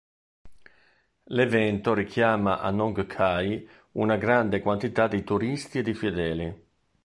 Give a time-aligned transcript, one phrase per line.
[1.35, 6.67] L'evento richiama a Nong Khai una grande quantità di turisti e di fedeli.